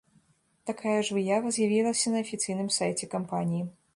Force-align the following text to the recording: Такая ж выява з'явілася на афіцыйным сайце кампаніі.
Такая 0.69 0.95
ж 1.09 1.17
выява 1.17 1.51
з'явілася 1.57 2.13
на 2.15 2.23
афіцыйным 2.27 2.69
сайце 2.79 3.13
кампаніі. 3.15 3.63